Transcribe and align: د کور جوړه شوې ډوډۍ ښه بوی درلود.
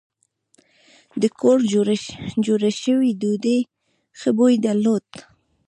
د 1.21 1.23
کور 1.39 1.57
جوړه 2.45 2.71
شوې 2.81 3.09
ډوډۍ 3.19 3.59
ښه 4.19 4.29
بوی 4.37 4.55
درلود. 4.65 5.07